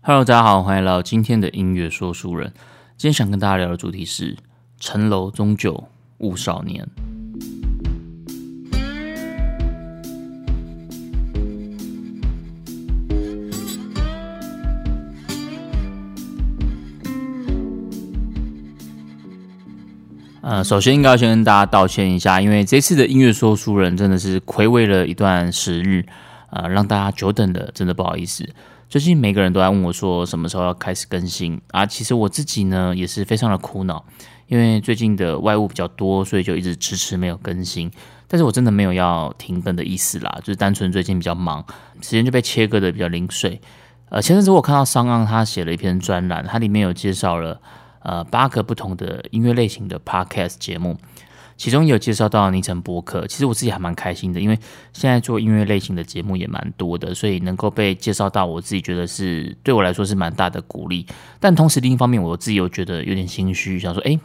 [0.00, 2.52] Hello，大家好，欢迎来到今天的音乐说书人。
[2.96, 4.36] 今天想跟大家聊的主题是
[4.80, 6.86] “城楼终究误少年”。
[20.40, 26.06] 呃，首先应该要先跟大家道歉一下，因为这次的音乐说书人真的是暌违了一段时日，
[26.50, 28.48] 呃，让大家久等的，真的不好意思。
[28.88, 31.84] 最近每个人都在问我说什么时候要开始更新啊？
[31.84, 34.02] 其实我自己呢也是非常的苦恼，
[34.46, 37.90] 因为最近的外务比较多，所以就一直迟迟没有更新。
[38.26, 41.62] 但是我真的没有要停更的意思啦，就是单纯最近比较忙，
[42.00, 43.60] 时间就被切割的比较零碎。
[44.08, 47.60] 呃，前阵子我看到商岸他写了一篇专栏，它里面有介绍了
[48.02, 50.96] 呃八个不同的音乐类型的 podcast 节目。
[51.58, 54.58] 其中也有介绍到尼城播客，其实我自己还蛮开心的，因为
[54.94, 61.04] 现在做音乐类型的节目也蛮多的，所以能够被介绍到，我自己觉得是对我来说是蛮大的鼓励。
[61.38, 64.18] 但同时另一方面，我自己又觉得有点心虚，想说，哎。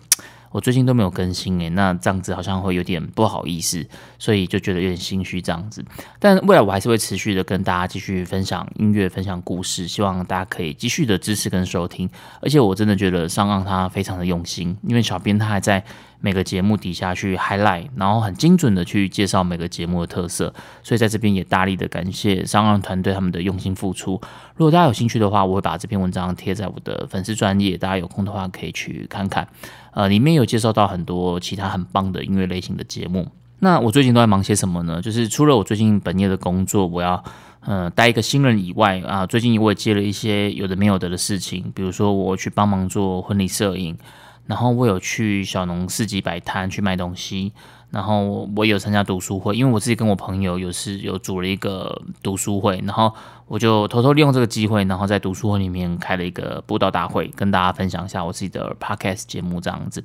[0.54, 3.84] 我最近都没有更新诶，那这样子好像会有点不好意思，
[4.20, 5.84] 所以就觉得有点心虚这样子。
[6.20, 12.08] 但未来我还是会持续的跟大家继续分享音乐、分享故事，希望大家可以继续的支持跟收听。
[12.40, 15.84] 而且我真的觉得上岸他非常的用心，因为小编他还在
[16.24, 24.14] 每个节目底下去 highlight，然后很精准的去介绍每个节目的特色，所以在这边也大力的感谢上岸团队他们的用心付出。
[24.56, 29.46] 如果大家有兴趣的话，我会把这篇文章贴在我的粉丝专页，大家有空的话可以去看看。
[29.92, 33.28] 呃，里面有介绍到很多其他很棒的音乐类型的节目。
[33.60, 35.02] 那我最近都在忙些什么呢？
[35.02, 37.22] 就是除了我最近本业的工作，我要
[37.60, 43.98] 呃带一个新人以外啊，最近我也接了一些有的没有的的事情，比如说我去帮忙做婚礼摄影，
[44.46, 47.54] 然后我有去小农市集摆摊去卖东西。
[47.90, 53.14] 然后我有参加读书会，因为我自己跟我朋友有是有组了一个读书会，然后
[53.46, 60.04] 我就偷偷利用这个机会，然后在读书会里面开了一个布道大会，跟大家分享一下我自己的 podcast 节目这样子。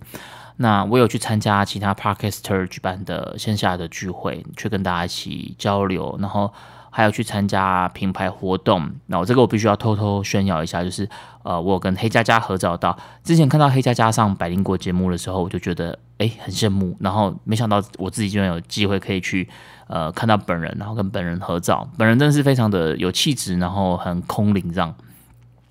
[0.56, 6.52] 那我有去参加其他 podcaster 举办的线下的聚会，去跟大家一起交流，然后。
[6.90, 11.08] 还有去参加品牌活动，那我这个我必须要偷偷炫耀一下，就是
[11.42, 19.48] 呃，我跟黑佳佳合照到，之前看到黑佳佳上百灵国节目的时候，我就觉得哎很羡慕，然后没想到我自己居然有机会可以去
[19.86, 24.94] 呃看到本人，然后跟本人合照，本人真的是非常的有气质，然后很空灵这样。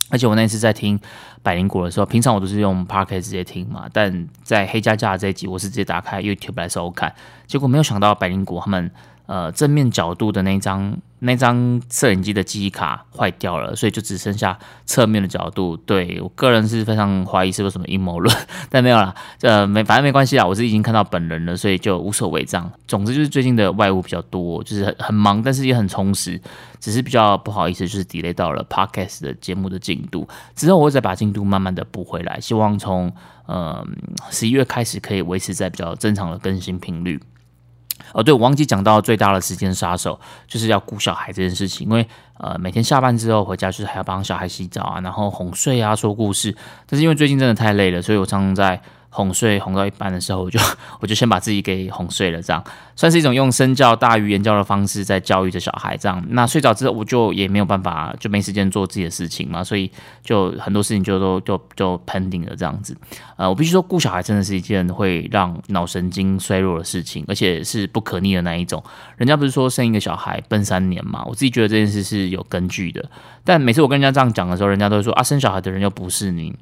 [0.09, 0.97] 而且我那次在听
[1.43, 7.13] 百灵果的时候，平常我都是用 Park 直接听嘛，但在黑加加这一集，我是直接打开 YouTube 来收看，
[7.45, 8.91] 结果没有想到百灵果他们。
[9.27, 15.75] 呃，正面角度的那张那张摄影机的记忆卡坏掉了，所以就只剩下侧面的角度。
[15.75, 18.33] 对我个人是非常怀疑是不是什么阴谋论，
[18.69, 22.71] 但没有啦，呃，没反正没关系啦，我是已经看到本人了，所以就无所谓这样。
[22.87, 26.39] 总之就是最近的外务比较多，就是很很忙，但是也很充实，
[26.79, 30.25] 只是比较不好意思，就是 delay 到了 podcast 的节目的进度。
[30.55, 33.11] 之后我会再把进度慢慢的补回来，希望从
[33.49, 33.85] 嗯
[34.29, 37.19] 十一月开始可以维持在比较正常的更新频率。
[38.13, 41.87] 哦，对，我忘记讲到最大的时间杀手，就是要顾小孩这件事情。
[41.87, 42.07] 因为
[42.37, 46.55] 呃，每天下班之后回家，就是还要帮小孩洗澡啊，然后哄睡啊，说故事。
[46.85, 48.81] 但是因为最近真的太累了，所以我常常在。
[49.17, 50.59] 哄睡哄到一半的时候，我就
[50.99, 52.63] 我就先把自己给哄睡了，这样
[52.95, 55.97] 算是一种用身教大于言教的方式在教育着小孩。
[55.97, 59.91] 这样，那睡着之后，我就也没有办法，就没时间做自己的事情嘛，所以
[60.23, 62.95] 就很多事情就都就就 pending 了这样子。
[63.37, 68.83] 呃，我必须说，顾小孩真的是一件会让脑神经衰弱的事情，而且是不可逆的那一种。
[69.15, 71.25] 人家不是说生一个小孩奔三年嘛？
[71.25, 73.03] 我自己觉得这件事是有根据的。
[73.43, 76.55] 但每次我跟人家这样讲的时候，人家都会说啊，生小孩的人又不是你。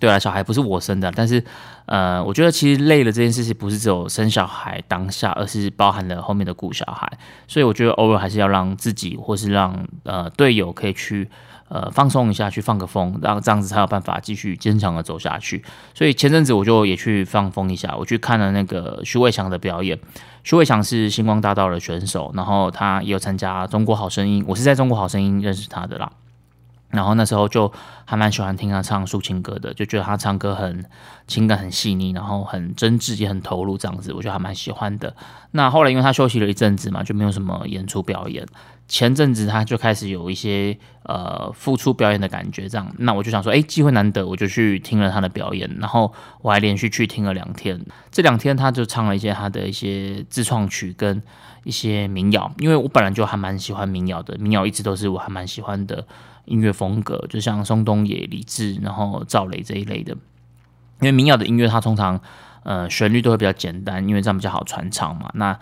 [0.00, 1.42] 对啊，小孩不是我生的，但是，
[1.86, 7.10] 呃，我觉得其实累了这件事情不是只有生小孩当下，而是包含了后面的顾小孩，
[7.48, 11.28] 所以我觉得偶尔还是要让自己或是让呃队友可以去
[11.68, 15.64] 呃放松一下，去放个风，让这样子才有办法继续坚强的走下去。
[15.94, 19.98] 所以前阵子我就也去放风一下，我去看了那个徐伟强的表演。
[20.44, 26.10] 徐伟强是星光大道的选手，然后他也有参加中国好声音，我是在中国好声音认识他的啦。
[26.90, 27.70] 然后那时候就
[28.04, 30.84] 还蛮喜欢听他唱抒情歌的，就觉得他唱歌很
[31.26, 35.14] 情感很细腻，然后很真挚也很投入这样子，我觉得还蛮喜欢的。
[35.50, 38.46] 那后来因为他休息了一阵子嘛，就没有什么演出表演。
[38.88, 42.92] 前阵子他就开始有一些呃复出表演的感觉，这样。
[42.98, 47.80] 那我就想说，哎，机会难得，我就去听了他的表演，然后我还连续去听了两天。
[48.10, 51.22] 这两天他就唱了一些他的一些自创曲跟
[51.64, 56.06] 一些民谣，因为我本来就还蛮喜欢民谣的，民谣一直都是我还蛮喜欢的。
[56.46, 60.12] 音乐风格就像松东野、李志，然后赵雷这一类的。
[60.14, 62.18] 因为民谣的音乐，它通常
[62.62, 65.30] 呃旋律都会比较简单，因为这样比较好传唱嘛。
[65.34, 65.58] 那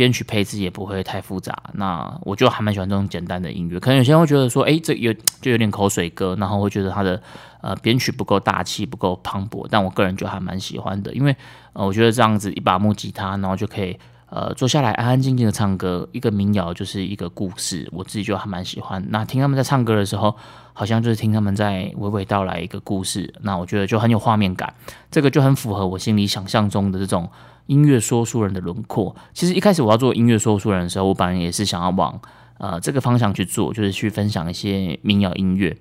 [0.00, 1.54] 编曲配置也不会太复杂。
[1.74, 3.78] 那我就还蛮喜欢这种简单的音乐。
[3.78, 5.12] 可能有些人会觉得说，哎，这有
[5.42, 7.22] 就有点口水歌，然后会觉得它的
[7.60, 9.66] 呃编曲不够大气，不够磅礴。
[9.70, 11.36] 但我个人就还蛮喜欢的，因为
[11.74, 13.98] 呃，我觉得这样子一把木吉他，然后就可以。
[14.32, 19.04] 呃，坐下来安安静静的唱歌，一个民谣就是一个故事，我自己就还蛮喜欢。
[19.08, 20.36] 那听他们在唱歌的时候，
[20.72, 24.72] 好像就是听他们在娓娓道来一个故事，那我觉得就很有画面感，
[25.10, 27.28] 这个就很符合我心里想象中的这种
[27.70, 29.14] 音乐说书人的轮廓。
[29.32, 32.20] 其实一开始我要做音乐说书人的时候，我本来也是想要往
[32.58, 35.76] 呃这个方向去做，就是去分享一些民谣音乐。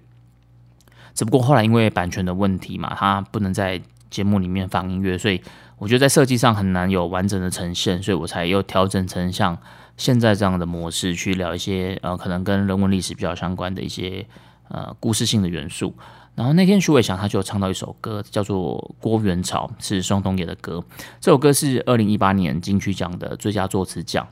[1.13, 5.41] 只不过后来因为版权的问题嘛，它不能在节目里面放音乐，所以。
[5.79, 9.57] 我觉得在设计上很难有完整的呈现，所以我才又调整成像
[9.95, 14.25] 现在这样的模式去聊一些呃，可能跟人文历史比较相关的一些
[14.67, 15.95] 呃故事性的元素。
[16.39, 20.81] 然后那天徐伟翔他就唱到一首歌，叫做《郭元潮》，是宋冬野的歌。
[21.19, 24.25] 这首歌是二零一八年金曲奖的最佳作词奖。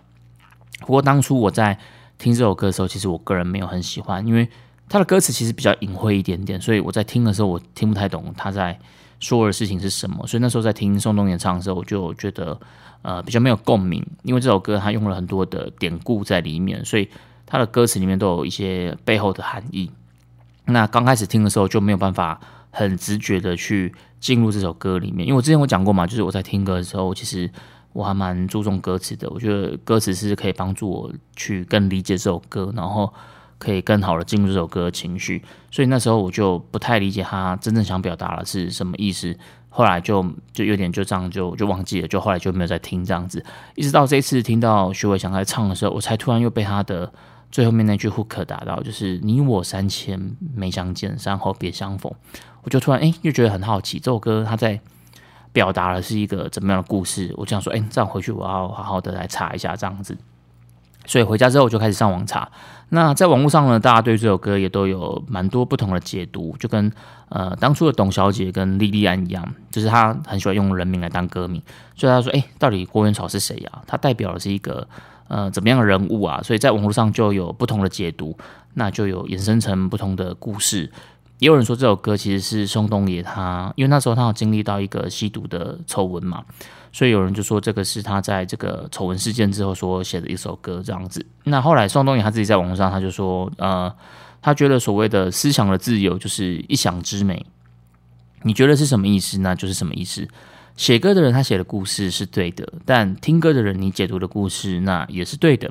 [0.79, 1.77] 不过当初我在
[2.17, 4.47] 听这首歌的时候，其实我个人没有很喜欢，因为
[4.87, 8.79] 他的歌词其实比较隐晦一点点，所以我在听的时候我听不太懂他在。
[9.19, 10.25] 说的事情是什么？
[10.27, 12.57] 所以那时候在听宋冬野唱的时候，我就觉得
[13.01, 17.09] 呃比较没有共鸣，因为这首歌他用了很多的典故在里面，所以
[17.45, 19.91] 他的歌词里面都有一些背后的含义。
[20.67, 22.39] 那刚开始听的时候就没有办法
[22.71, 27.49] 很直觉的去进入这首歌里面，因为我之前我讲过嘛，就是我在听歌的时候，其实
[27.93, 33.11] 我还蛮注重歌词的，我觉得歌词是可以帮助我去更理解这首歌，然后。
[33.59, 39.35] 可以更好的进入这首歌的情绪，所以那时候我就不太理解他真正想表达的是什么意思。
[39.69, 40.23] 后来就
[40.53, 43.43] 就有点就这样就就忘记了，就后来就没有再听这样子。
[43.73, 47.11] 一直到这次听到徐伟翔在唱的时候，我才突然又被他的
[47.51, 52.11] 最后面那句 hook 打到，就是“你我三千没相见，山后别相逢”。
[52.63, 54.79] 我就突然哎，又觉得很好奇，这首歌他在
[55.53, 57.33] 表达的是一个怎么样的故事？
[57.37, 60.17] 我就想说，哎，这样回去我要好好的来查一下这样子。
[61.05, 62.51] 所以回家之后我就开始上网查。
[62.89, 66.91] 那在网络上呢，大家对这首歌也都有蛮多不同的解读，就跟
[67.29, 71.61] 呃当初的董小姐跟莉莉安一样，就是她很喜欢用人名来当歌名，
[71.95, 73.81] 所以她说：“哎，到底郭元草是谁呀？
[73.87, 74.85] 他代表的是一个
[75.27, 78.37] 呃怎么样的人物啊？”所以在网络上就有不同的解读，
[78.73, 80.91] 那就有衍生成不同的故事。
[81.39, 86.43] 也有人说这首歌其实是宋冬野他，因为那时候他有经历到一个吸毒的丑闻嘛。
[86.91, 91.23] 所以有人就说这个是他在这个丑闻事件之后所写的一首歌这样子。
[91.43, 93.93] 那后来宋冬野他自己在网络上他就说，呃，
[94.41, 97.45] 他觉得所谓的思想的自由就是一想之美。
[98.41, 99.37] 你觉得是什么意思？
[99.39, 100.27] 那就是什么意思。
[100.77, 105.69] 写歌的人他写的故事是对的，但听歌的人你解读的故事那也是对的。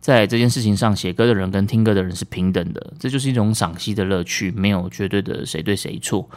[0.00, 6.28] 在这件事情上，写歌的人跟听歌的人是平等的，这就是一种赏析的乐趣，没有绝对的谁对谁错。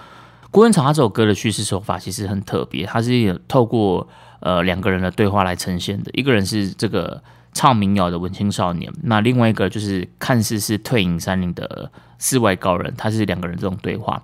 [0.50, 4.08] 郭文草他这首歌的叙事手法其实很特别，他是透过
[4.40, 7.24] 呃，两个人的对话来呈现的，一个人是这个
[7.54, 14.22] 唱民谣的文青少年，那另外一个就是看似是退隐山林的世外高人，他是两个人这种对话。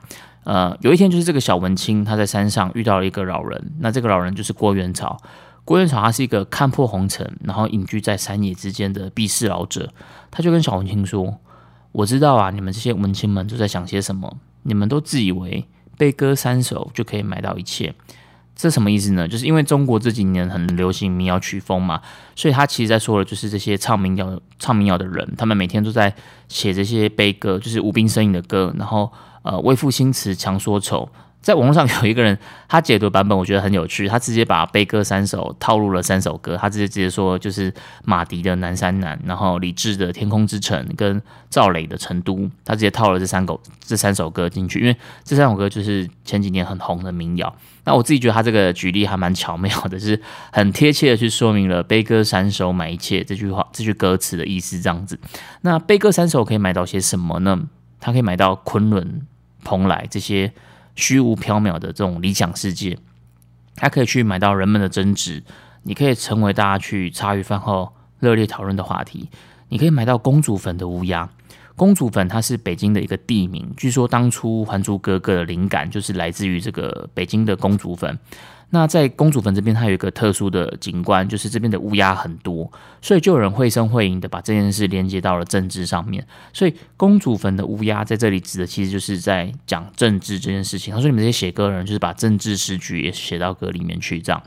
[0.48, 5.18] 呃，有一天就是这个小文青他在山上遇到了一个老人，那这个老人就是郭元朝。
[5.66, 9.92] 郭元朝他是一个看破红尘，然后隐居在山野之间的避世老者，
[10.32, 11.38] 他就跟小文青说
[11.92, 15.66] ：“我知道啊，你们这些文青们都在想些什么，你们都自以为
[15.98, 17.94] 被割三手就可以买到一切。”
[18.58, 19.28] 这什么意思呢？
[19.28, 22.02] 就是因为中国这几年很流行民谣曲风嘛，
[22.36, 26.14] 所以他其实在说的就是这些唱民谣、唱民谣的人，他们每天都在
[26.48, 29.10] 写这些悲歌，就是无病呻吟的歌，然后
[29.44, 31.08] 呃，为赋新词强说愁。
[31.48, 32.38] 在网络上有一个人，
[32.68, 37.74] 他解读版本我觉得很有趣，他直接把悲歌三首套入了三首歌，他直接直接说就是
[38.04, 42.36] 马迪的《南山南》，然后李志的《天空之城》跟赵磊的《成都》，
[42.66, 47.56] 他直接套了这三首这三首歌进去，因为这三首歌就是前几年很红的民谣。
[47.86, 54.82] 那我自己觉得他这个举例还蛮巧妙的，是很贴切的去说明了“悲歌三首买一切”这句话这句歌词的意思。
[54.82, 55.18] 这样子，
[55.62, 57.58] 那悲歌三首可以买到些什么呢？
[58.02, 59.26] 他可以买到昆仑、
[59.64, 60.52] 蓬莱这些。
[60.98, 62.98] 虚无缥缈的这种理想世界，
[63.76, 65.42] 它可以去买到人们的争执，
[65.84, 69.30] 你可以成为大家去茶余饭后热烈讨论的话题。
[69.70, 71.30] 你可以买到公主坟的乌鸦，
[71.76, 78.18] 公主坟它是北京的一个地名，据说当初《还珠格格》的灵感就是来自于这个北京的公主坟。
[78.70, 82.70] 那在公主坟这边，它有一个特殊的景观，就是这边的乌鸦很多，
[83.02, 86.28] 所以就有人绘声绘影的把这件事连接到了政治上面。
[86.52, 90.94] 所以公主坟的乌鸦在这里指的其实就是在讲政治这件事情。
[90.94, 94.44] 他说：“你们这些写歌的人，就是把政治诗句也写到歌里面去，这样。”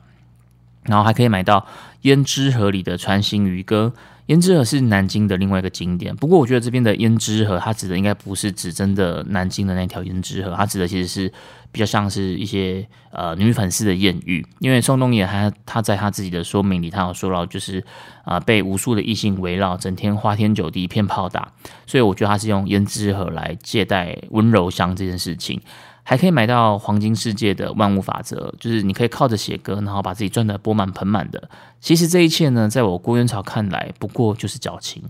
[0.84, 1.66] 然后还可以买到
[2.02, 3.94] 胭脂河里的穿心渔歌。
[4.26, 11.32] 胭脂河是南京的另外一个景点，不过我觉得这边的胭脂河，它指的应该不是指真的南京的那条胭脂河，它指的其实是
[11.72, 14.46] 比较像是一些呃女粉丝的艳遇。
[14.60, 17.84] 因为宋冬野他他在他自己的说明里，他有说到就是
[18.24, 21.52] 啊被无数的异性围绕，整天花天酒地，一片炮打，
[21.86, 25.60] 所以我觉得他是用胭脂河来借代温柔乡这件事情。
[26.02, 31.48] 还可以买到黄金世界的万物法则，就是你可以靠着写歌，然后把自己赚得钵满盆满的。
[31.80, 35.02] 其实这一切呢，在我郭元朝看来，不过就是矫情。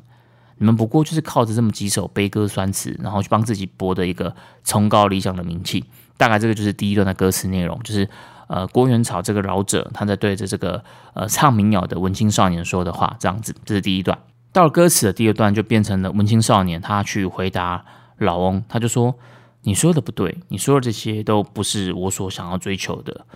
[0.58, 5.82] 你们不过就是靠着这么几首悲歌酸词，然后去帮自己博得一个崇高理想的名气。
[6.18, 8.06] 大概这个就是第一段的歌词内容，就是
[8.48, 13.54] 呃郭元朝这个老者他在对着这个呃唱民谣的文青少年说的话，这样子。
[13.64, 14.18] 这是第一段。
[14.52, 17.82] 到了歌词的第二段，就变成了文青少年他去回答
[18.18, 19.14] 老翁，他就说。
[19.62, 23.26] 你说的不对，你说的这些都不是我所想要追求的。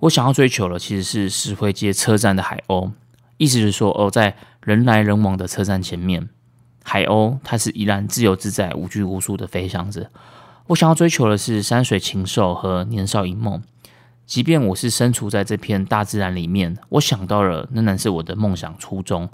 [0.00, 2.92] 我想要追求的其实是石灰街车站的海鸥，
[3.38, 6.28] 意思是说，哦，在人来人往的车站前面，
[6.84, 10.10] 海鸥它是依然自由自在、无拘无束的飞翔着。
[10.68, 13.62] 我想要追求的是山水禽兽和年少一梦。
[14.26, 19.28] 即便我是身处在这片大自然里面，我想到了，仍然是我的梦想初衷，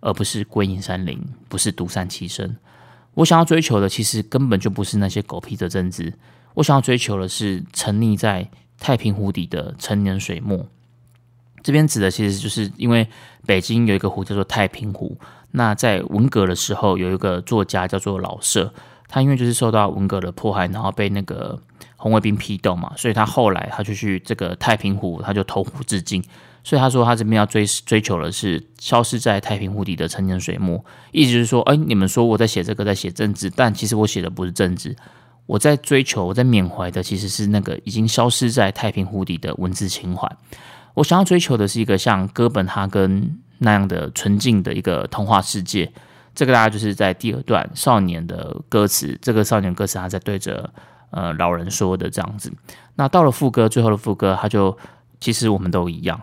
[0.00, 2.56] 而不是归隐山林，不是独善其身。
[3.18, 6.14] 我想要追求的，其实根本就不是那些狗屁的政治。
[6.54, 8.48] 我想要追求的是沉溺在
[8.78, 10.64] 太平湖底的陈年水墨。
[11.64, 13.08] 这边指的其实就是因为
[13.44, 15.18] 北京有一个湖叫做太平湖。
[15.50, 18.72] 那在文革的时候，有一个作家叫做老舍，
[19.08, 21.60] 他因为就是受到文革的迫害，然后被那个
[21.96, 26.22] 红卫兵批斗嘛，所以他后来他就去这个太平湖，他就投湖自尽。
[26.68, 34.94] 所以他说，他这边要追追求的是消失在太平湖底的陈年水墨，意思是说，哎，你们说我在写这个，在写政治，但其实我写的不是政治，
[35.46, 40.30] 我在追求，我在缅怀的其实是那个已经消失在太平湖底的文字情怀。
[40.92, 45.90] 我想要追求的是一个像哥本哈根那样的纯净的一个童话世界。
[46.34, 50.70] 这个大家就是在第二段少年的歌词，这个少年歌词他在对着
[51.12, 52.52] 呃老人说的这样子。
[52.96, 54.76] 那到了副歌，最后的副歌，他就
[55.18, 56.20] 其实我们都一样。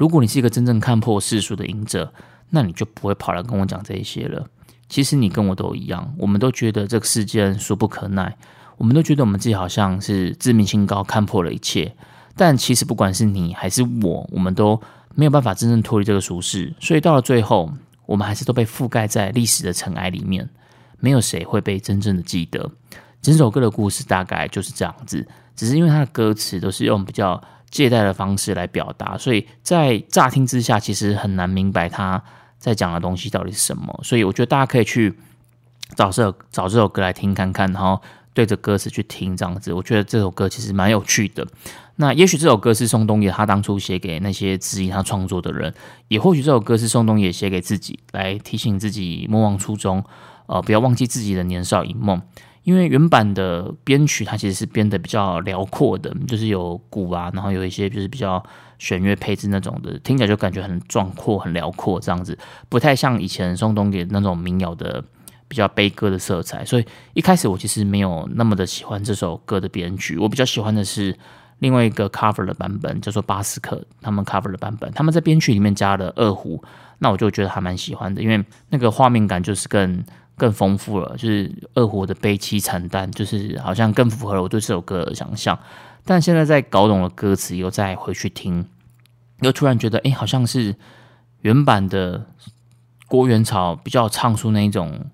[0.00, 2.10] 如果你是一个真正看破世俗的隐者，
[2.48, 4.48] 那你就不会跑来跟我讲这一些了。
[4.88, 8.34] 其实你跟我都一样，我们都觉得这个世间俗不可耐，
[8.78, 11.94] 我们都觉得我们自己好像是自命清高，看破了一切。
[12.34, 14.80] 但其实不管是你还是我，我们都
[15.14, 16.72] 没有办法真正脱离这个俗世。
[16.80, 17.70] 所以到了最后，
[18.06, 20.48] 我们还是都被覆盖在历史的尘埃里面，
[20.98, 22.70] 没有谁会被真正的记得。
[23.20, 27.38] 整首歌的故事大概就是这样子，只是因为它的歌词都是用比较。
[27.70, 32.22] 借贷的方式来表达，所以在乍听之下，其实很难明白他
[32.58, 34.00] 在讲的东西到底是什么。
[34.02, 35.14] 所以我觉得大家可以去
[35.94, 38.00] 找这找这首歌来听看看，然后
[38.34, 41.46] 对着歌词去听，这样子，我觉得这首歌其实蛮有趣的。
[41.96, 45.72] 那也许这首歌是宋冬野他当初写给那些质疑他创作的人，
[46.08, 50.02] 也或许这首歌是宋冬野写给自己，来提醒自己莫忘初衷，
[50.46, 52.20] 呃，不要忘记自己的年少一梦。
[52.62, 58.42] 因为原版的编曲它其实是编的比较辽阔的，就是有鼓啊，然后有一些就是比较
[58.78, 62.38] 弦乐配置那种的，听起来就感觉很壮阔、很辽阔这样子，
[62.68, 65.02] 不太像以前宋冬野那种民谣的
[65.48, 66.62] 比较悲歌的色彩。
[66.64, 71.16] 所以一开始我其实没有那么的喜欢这首歌的编曲，我比较喜欢的是
[71.60, 76.62] 另外一个 cover 的版本，叫做巴斯克他们 cover 的版本，他们在编曲里面加了二胡，
[76.98, 80.04] 那我就觉得还蛮喜欢的，因为那个画面感就是更。
[80.40, 85.58] 更丰富了，就是二胡的悲凄惨淡，就是好像更符合了我对这首歌的想象。
[86.06, 88.64] 但现在在搞懂了歌词，又再回去听，
[89.40, 90.74] 又突然觉得，哎，好像是
[91.42, 92.24] 原版的
[93.06, 95.10] 郭元草比较唱出那一种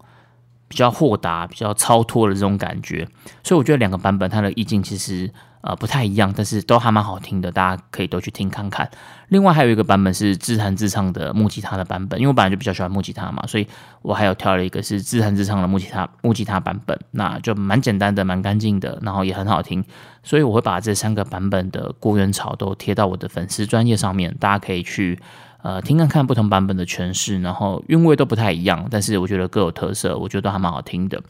[0.69, 3.09] 比较豁达、比较超脱的这种感觉。
[3.43, 5.33] 所以我觉得两个版本它的意境其实。
[5.67, 8.89] 呃，不太一样，但是都还蛮好听的，大家可以都去听看看。
[9.31, 13.67] 另外还有一个版本是自弹自唱的木吉他的版本，因为我本来就比较喜欢木吉他嘛，所以
[14.03, 19.85] 我还有挑了一个是自弹自唱的木吉他木吉他版本，那就蛮简单的，蛮干净的，然后也很好听。
[20.23, 25.19] 所以我会把这三个版本的郭元草都贴到我的粉丝专业上面，大家可以去
[25.63, 31.21] 呃听看看不同版本的诠释，然后韵味都不太一样，但是我觉得各有特色，我觉得都还蛮好听的。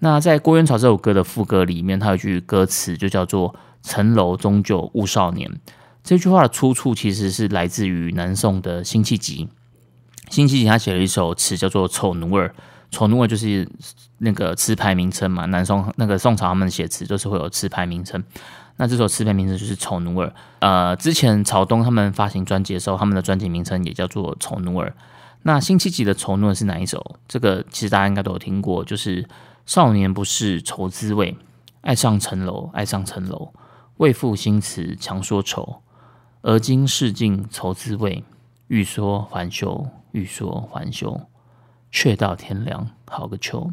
[0.00, 3.54] 那在郭元草这首歌的副歌里面，它有句歌词就叫做。
[3.82, 5.50] 层楼终究误少年，
[6.02, 9.48] 这句话的出处其实是来自于南宋的辛弃疾。
[10.28, 12.48] 辛弃疾他写了一首词叫做《丑奴儿》，
[12.90, 13.68] 丑奴儿就是
[14.18, 15.44] 那个词牌名称嘛。
[15.46, 18.22] 南宋那个宋朝他们写词都是会有词牌名称，
[18.76, 20.28] 那这首词牌名称就是《丑奴儿》。
[20.60, 24.88] 呃，之前曹东他们发行专辑的时候，他们的专辑名称也叫做《丑奴儿》。
[25.42, 27.16] 那辛弃疾的《丑奴儿》是哪一首？
[27.26, 29.26] 这个其实大家应该都有听过，就是
[29.66, 31.36] “少年不是愁滋味，
[31.80, 33.52] 爱上层楼，爱上层楼。”
[34.00, 35.82] 为赋新词强说愁，
[36.40, 38.24] 而今事尽愁滋味，
[38.68, 41.20] 欲说还休，欲说还休，
[41.90, 43.70] 却道天凉好个秋。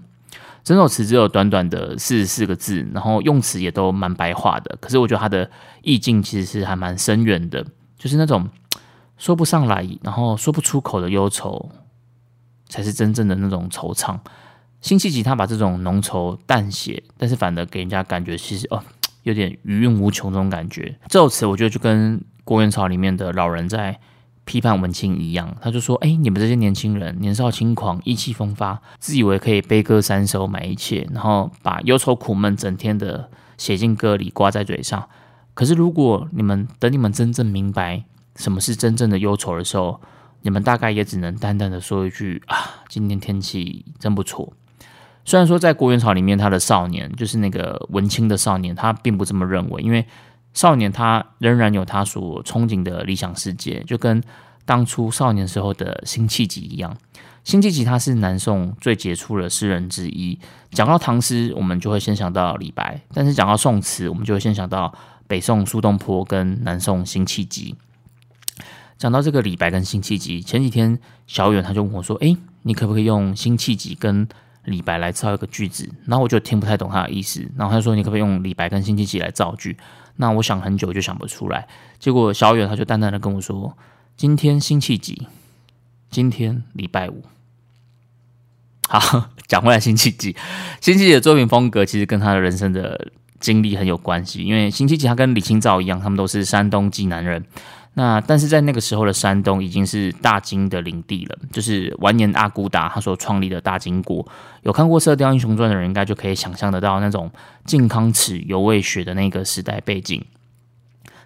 [0.66, 4.78] 整首词只有短短的四十四个字，然后用词也都蛮白话的。
[4.82, 5.50] 可是我觉得它的
[5.82, 7.66] 意境其实是还蛮深远的，
[7.98, 8.50] 就是那种
[9.18, 11.70] 说不上来，然后说不出口的忧愁，
[12.68, 14.20] 才是真正的那种惆怅。
[14.82, 18.84] 辛弃疾他把这种浓稠淡写，但是反而给人家感觉其实哦，
[19.28, 20.98] 有点余韵无穷这种感觉。
[21.08, 24.00] 这首词我觉得就跟郭元朝里面的老人在。
[24.48, 35.10] 批判文青一样，他就说：“哎，你们这些年轻人年少轻狂、意气风发，自以为可以悲歌三首买一切，然后把忧愁苦闷整天的写进歌里，挂在嘴上。
[35.54, 38.06] 可是，如果你们等你们真正明白
[38.38, 40.00] 什么是真正的忧愁的时候，
[40.44, 42.56] 你们大概也只能淡淡的说一句：啊，
[42.88, 44.54] 今天天气真不错。
[45.28, 50.04] 虽然说在国元朝里面，他的少年就是那个文青的少年，他并不这么认为，因为。”
[50.54, 54.24] 少年他仍然有他所憧憬的理想世界，就跟
[54.66, 56.98] 当初少年时候的辛弃疾一样。
[57.44, 60.40] 辛弃疾他是南宋最杰出的诗人之一。
[60.72, 64.92] 讲到唐诗，我们就会先想到李白；但是讲到宋词，我们就会先想到
[65.28, 67.76] 北宋苏东坡跟南宋辛弃疾。
[68.98, 74.28] 讲到这个李白跟辛弃疾，前几天小远他就问我说：“诶，你可不可以用辛弃疾跟
[74.68, 77.46] 李白来造一个句子？”然后我就听不太懂他的意思。
[77.58, 79.76] 然后他说：“你可不可以用李白跟辛弃疾来造句？”
[80.18, 81.68] 那我想很久就想不出来，
[82.00, 83.78] 结果小远他就淡淡的跟我说
[84.18, 85.28] ：“今天辛弃疾，
[86.10, 87.24] 今天礼拜五。”
[88.90, 90.36] 好，讲回来，辛弃疾，
[90.82, 97.46] 辛弃疾的作品风格其实跟他的人生的经历很有关系，因为辛弃疾他跟李清照一样，他们都是山东济南人。
[98.00, 104.24] 那但是在那个时候的山东已经是大金的领地了，就是完颜阿骨打他所创立的大金国。
[104.62, 107.32] 有看过《射雕英雄传》的人，应该就可以想象得到那种
[107.66, 110.24] 靖康耻犹未雪的那个时代背景。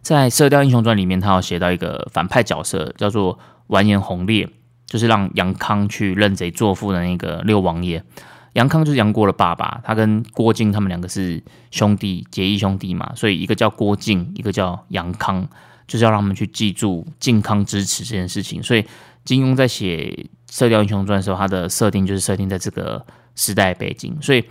[0.01, 3.37] 在《射雕英雄传》里面，他有写到一个反派角色，叫做
[3.67, 4.47] 完颜洪烈，
[4.85, 8.01] 就是让杨康去认贼作父的那个六王爷。
[8.53, 15.45] 杨康就是杨过的爸爸，他跟郭靖他们两个是兄弟，结义兄弟嘛，所以一个叫郭靖，一个叫杨康。
[15.91, 18.86] 就是要让他们去记住靖康之耻这件事情，所以
[19.25, 20.07] 金庸在写
[20.57, 23.05] 《射雕英雄传》的时候，他的设定就是设定在这个
[23.36, 24.17] 时代背景。
[24.21, 24.41] 所以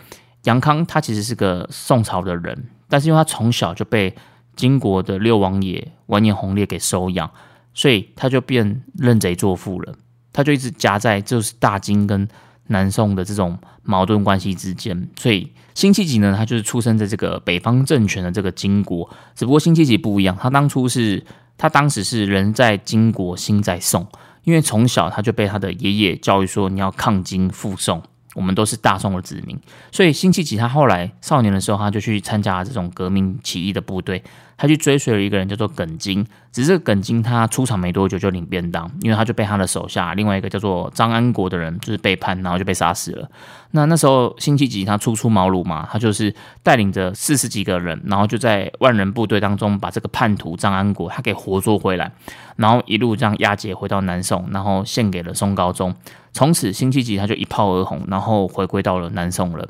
[0.42, 4.14] 杨康他其实是个宋朝的人，但是因为他从小就被
[4.54, 7.30] 金国的六王爷完颜洪烈给收养，
[7.72, 9.94] 所以他就变认贼作父了。
[10.34, 12.28] 他就一直夹在就是大金跟
[12.70, 15.08] 南宋的这种矛盾关系之间。
[15.16, 21.24] 所以辛弃疾呢，他就是出生在这个北方政权的这个金国，只不过辛弃疾不一样，他当初是。
[21.62, 24.06] 他当时是人在金国，心在宋，
[24.44, 28.02] 因为从小他就被他的爷爷教育说，你要抗金复宋。
[28.34, 29.58] 我们都是大宋的子民，
[29.92, 34.22] 所以辛弃疾他后来少年的时候，他就去参加这种革命起义的部队，
[34.60, 36.26] 他去追随了一个人叫做耿京。
[36.52, 43.30] 只是耿京他出场没多久就领便当，因为他就被他的手下另外一个叫做张安国的人就是背叛，然后就被杀死了。
[43.70, 52.12] 那那时候辛弃疾他初出茅庐嘛，他就是带领着四十几个人，然后就在万人部队当中把这个叛徒张安国他给活捉回来，
[52.56, 55.94] 然后一路这样押解回到南宋，然后献给了宋高宗。
[56.32, 59.68] 从此，辛弃疾他就一炮而红，然后回归到了南宋了。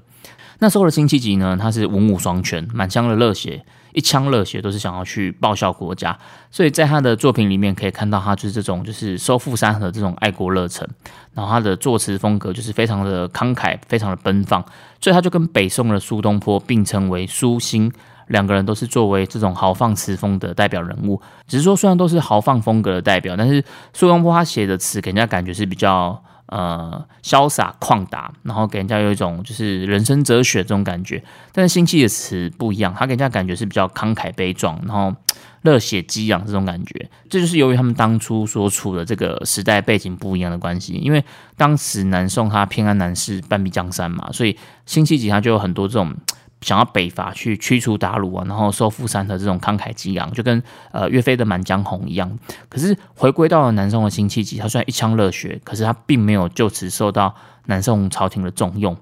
[0.61, 6.17] 那时候的辛弃疾呢，他是文武双全，满腔的热血，一腔热血都是想要去报效国家。
[6.51, 10.87] 所以在他的作品里面可以看到，他就是这种就是收复山河这种爱国热忱。
[11.33, 14.63] 然后他的作词风格就是非常的慷慨，非常的奔放。
[15.01, 17.91] 所以他就跟北宋的苏东坡并称为苏辛，
[18.27, 21.23] 两个人都是作为这种豪放词风的代表人物。
[21.49, 26.23] 只是说，虽然都是豪放风格的代表，但是苏东坡他写的词给人家感觉是比较。
[26.51, 31.23] 呃，潇洒旷达，然后给人家有一种就是人生哲学这种感觉。
[31.53, 35.15] 但是辛弃的词不一样，他给人家感觉是比较慷慨悲壮，然后
[35.63, 37.09] 热血激昂这种感觉。
[37.29, 40.95] 这就是由于他们当初所处的这个时代背景不一样的关系。
[40.95, 41.25] 因为
[41.57, 46.13] 当时南宋他偏安南市，半壁江山嘛，所以辛弃疾他就有很多这种。
[46.61, 52.39] 想要北伐去驱除鞑虏啊，然后收复山河，这种慷慨激昂，就跟呃岳飞的《满江红》一样。
[52.69, 57.35] 可是回归到了南宋的辛弃疾，他虽然一腔热血，可是他并没有就此受到
[57.67, 58.97] 南宋朝廷的重用，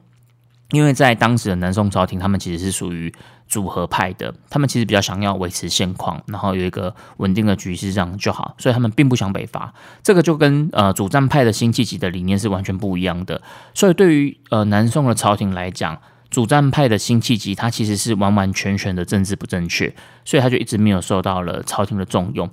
[0.71, 3.13] 因为在当时的南宋朝廷，他们其实是属于
[3.49, 9.73] 组合派的，他们其实比较想要维持现况，然后有一个稳定的局势这样就好，所以他们并不想北伐。
[10.03, 13.41] 这个就跟呃主战派的辛弃疾的理念是完全不一样的。
[13.73, 15.99] 所以对于呃南宋的朝廷来讲，
[16.31, 22.49] 主战派的辛弃疾，他其实是完完全全的政治不正确，所以他就一直没有受到了朝廷的重用。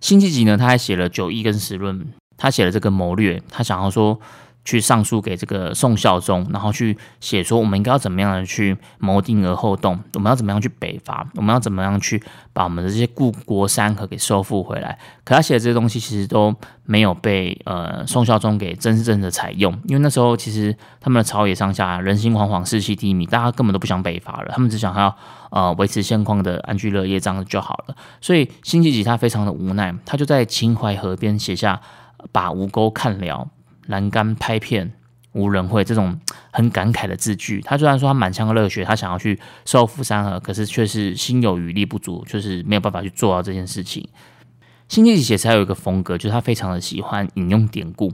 [0.00, 1.98] 辛弃疾呢，他还写了《九义》跟《十论》，
[2.36, 4.18] 他写了这个谋略，他想要说
[4.64, 14.98] 去上书给这个宋孝宗，然后去写说我们应该要怎么样的去谋定而后动，我们要怎么样去北伐，我们要怎么样去把我们的这些故国山河给收复回来。
[15.24, 25.16] 可他写的这些东西其实都没有被呃宋孝宗给真正的采用，因为那时候其实他们的朝野上下人心惶惶，士气低迷，大家根本都不想北伐了，他们只想要
[25.50, 27.96] 呃维持现况的安居乐业这样就好了。
[28.20, 31.80] 所以辛弃疾他非常的无奈，他就在秦淮河边写下
[32.30, 33.48] 把吴钩看了。
[33.86, 34.92] 栏杆拍片
[35.32, 36.18] 无人会，这种
[36.50, 37.60] 很感慨的字句。
[37.60, 44.08] 他虽然说他满腔热血，他想要去收复山河，可是却是心有余力不足，就是没有办法去做到这件事情。
[44.88, 48.12] 辛弃疾写词还有一个风格，就是他非常的喜欢引用典故。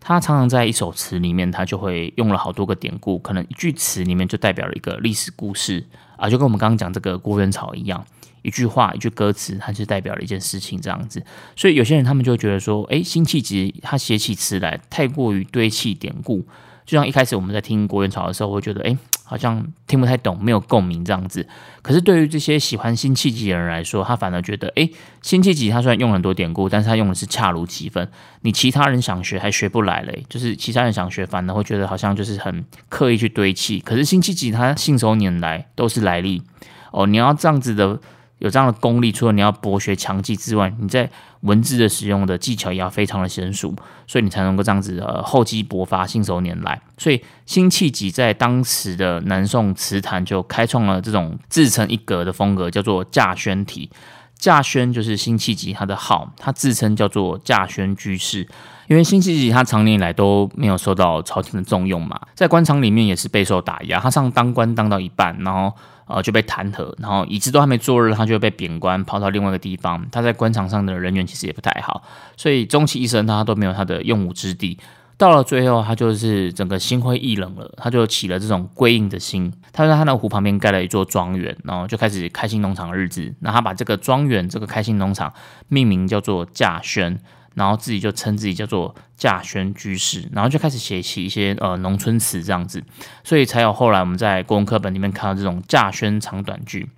[0.00, 5.84] 他常常在一首词里面，他就会用了好多个典故，可能一句词里面就代表了一个历史故事
[6.16, 8.04] 啊，就跟我们刚刚讲这个郭元草一样。
[8.48, 11.22] 一句话，一句歌词，它就代表了一件事情，这样子。
[11.54, 16.44] 所以有些人他们就觉得说，诶，辛弃疾他写起词来太过于堆砌典故，
[16.84, 21.46] 就像一开始我们在听国元朝的时候，会觉得，诶，好像听不太懂，没有共鸣这样子。
[21.82, 28.08] 可是对于这些喜欢辛弃疾的人来说，他反而觉得，诶，辛弃疾他虽然用很多典故，但是他用的是恰如其分。
[28.40, 33.80] 你其他人想学还学不来嘞，就是其他人想学，反而会觉得好像就是很刻意去堆砌。
[33.80, 36.42] 可是辛弃疾他信手拈来都是来历
[36.90, 38.00] 哦，你要这样子的。
[38.38, 43.74] 有这样的功力，除了你要博学强记之外，你在文字的使用的技巧也要非常的娴熟，
[44.06, 46.80] 所以你才能够这样子呃厚积薄发，信手拈来。
[46.96, 53.90] 所以辛弃疾在当时的南宋词坛就开创了这种自成一格的风格，叫做稼轩体。
[54.38, 58.46] 稼轩就是辛弃疾他的号，他自称叫做稼轩居士。
[58.86, 63.98] 因为辛弃疾他长年以来都没有受到朝廷的重用嘛，在官场里面也是备受打压。
[63.98, 65.76] 他上当官当到一半，然后。
[66.08, 70.04] 呃，就被弹劾，然后椅子都还没坐热，他就被贬官，跑到另外一个地方。
[70.10, 72.02] 他在官场上的人缘其实也不太好，
[72.36, 74.78] 所以终其一生，他都没有他的用武之地。
[75.16, 79.52] 到了最后，他就是整个心灰意冷了，他就起了这种归隐的心。
[79.72, 83.34] 他在他那湖旁边盖了一座庄园，然后就开始开心农场的日子。
[83.40, 85.32] 那他把这个庄园、这个开心农场
[85.68, 87.20] 命名叫做稼轩。
[87.58, 92.80] 然后自己就称自己叫做稼轩居士，然后就开始写起一些呃农村词这样子，
[93.24, 96.88] 所以才有后来我们在国文课本里面看到这种稼轩长短句。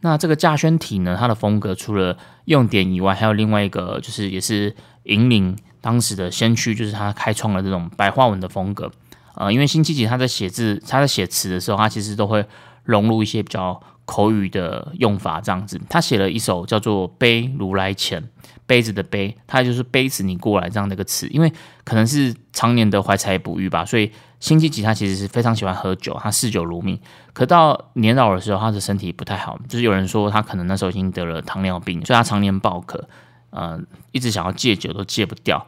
[0.00, 4.74] 那这个稼轩体呢，它的风格除了用典以外，还有另外一个就是也是
[5.04, 8.90] 引领当时的先驱，就是他开创了这种白话文的风格。
[9.34, 12.44] 呃，因为辛弃疾他在写字、他在写词的时候，他其实都会
[12.84, 15.78] 融入一些比较口语的用法这样子。
[15.90, 18.22] 他写了一首叫做《杯如来前》。
[18.68, 21.52] 杯子的杯，他就是杯子，你过来这样的一个词，因为
[21.84, 26.98] 可能是常年的怀才不遇吧，所以辛弃疾他其实是非常喜欢喝酒，他嗜酒如命。
[27.32, 33.08] 可到年老的时候，他的身体不太好，就是有人说他可能那时候已经得了糖尿病，所以他常年暴渴，
[33.50, 33.78] 呃，
[34.10, 35.64] 一直想要戒酒都戒不掉，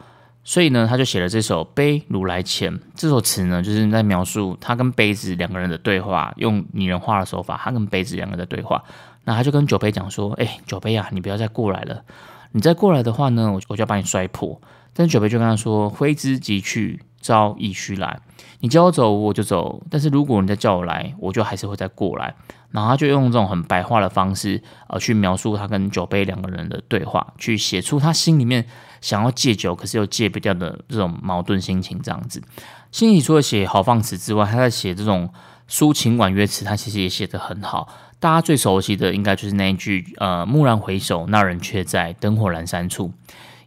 [0.48, 8.82] 所以呢，他就写了这首《杯如来前》这首词呢，就是在描述他跟杯子两个人的对话，用拟人化的手法，他跟杯子两个人的对话。
[9.24, 12.02] 那他就跟酒杯讲说：“哎，酒杯啊，你不要再过来了。”
[12.52, 14.58] 你再过来的话呢，我我就要把你摔破。
[14.94, 18.20] 但是酒杯就跟他说：“挥之即去，朝亦须来。
[18.60, 22.34] 你叫我走，我就走；但是如果你再叫我来，我就还是会再过来。”
[22.70, 28.66] 然后他就用这种很白话的方式，呃，去描述他跟酒杯两个人的对话，去写出他心里面
[29.00, 31.98] 想要戒酒，可是又戒不掉的这种矛盾心情。
[32.02, 32.42] 这样子，
[32.92, 35.30] 心里除了写豪放词之外，他在写这种
[35.66, 37.88] 抒情婉约词，他其实也写得很好。
[38.20, 43.12] 大家最熟悉的应该就是那一句，呃，蓦然回首，那人却在，灯火阑珊处。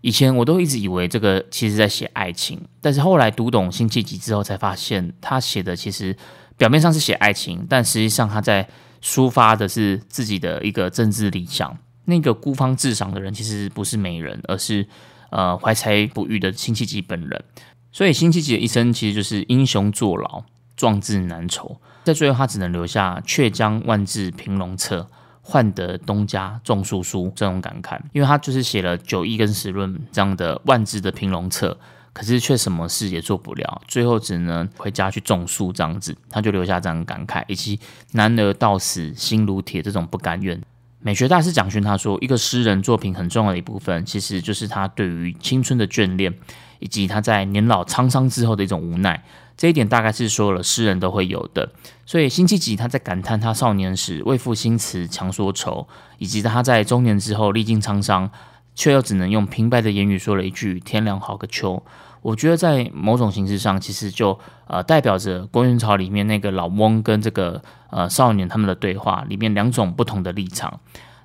[0.01, 6.15] 以前我都一直以为这个其实在写爱情，但是后来读懂辛弃疾之后，才发现他写的其实
[6.57, 8.67] 表面上是写爱情，但实际上他在
[9.01, 11.77] 抒发的是自己的一个政治理想。
[12.05, 14.87] 那个孤芳自赏的人其实不是美人，而是
[15.29, 17.43] 呃怀才不遇的辛弃疾本人。
[17.91, 20.43] 所以辛弃疾的一生其实就是英雄坐牢，
[20.75, 21.79] 壮志难酬。
[22.03, 25.07] 在最后，他只能留下“却将万字平龙策，
[25.41, 31.77] 换得东家种树书”这种感慨，因为他就是写了《九义》跟《十论》这样的万字的平龙策，
[32.13, 37.79] 可是却什么事也做不了，最后只能回家去种树这样子，他就留下这样的感慨，以及
[38.13, 40.61] “男儿到死心如铁”这种不甘愿。
[41.03, 46.31] 美学大师蒋勋他说，一个诗人作品很重要的一部分，其实就是他对于青春的眷恋，
[46.77, 49.23] 以及他在年老沧桑之后的一种无奈。
[49.61, 51.71] 这一点大概是所有的诗人都会有的，
[52.03, 58.31] 所以辛弃疾他在感叹他少年时为赋新词强说愁，以及他在中年之后历经沧桑，
[58.73, 61.83] 却又只能用平白的言语说了一句“天凉好个秋”。
[62.23, 70.79] 我觉得在某种形式上，其实就呃代表着郭元朝里面那个老翁跟这个呃少年他们的对话里面两种不同的立场。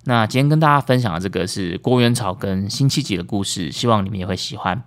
[0.06, 4.80] 那今天跟大家分享的这个是郭元草跟辛弃疾的故事，希望你们也会喜欢。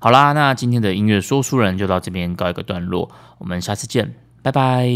[0.00, 4.88] 好啦，那今天的音乐说书人就到这边告一个段落，我们下次见，拜拜。